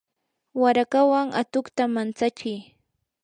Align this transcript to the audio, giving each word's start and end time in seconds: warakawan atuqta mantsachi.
warakawan 0.61 1.27
atuqta 1.41 1.83
mantsachi. 1.93 2.53